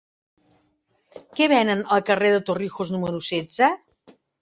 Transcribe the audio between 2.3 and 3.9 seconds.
de Torrijos número setze?